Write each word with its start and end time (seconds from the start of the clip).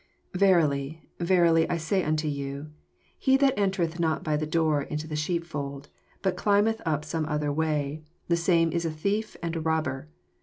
1 0.31 0.39
Verily, 0.39 1.03
verily, 1.19 1.69
I 1.69 1.77
say 1.77 2.03
unto 2.03 2.27
you, 2.27 2.71
Ho 3.27 3.37
that 3.37 3.53
entereth 3.55 3.99
not 3.99 4.23
by 4.23 4.35
the 4.35 4.47
door 4.47 4.81
into 4.81 5.05
the 5.07 5.13
Bheepfold, 5.13 5.89
but 6.23 6.35
climbeth 6.35 6.81
up 6.87 7.05
some 7.05 7.27
other 7.27 7.51
way, 7.53 8.01
the 8.27 8.35
same 8.35 8.71
is 8.71 8.83
a 8.83 8.89
thief 8.89 9.37
and 9.43 9.55
a 9.55 9.61
robber. 9.61 10.09